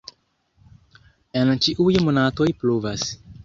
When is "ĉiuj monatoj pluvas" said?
1.67-3.09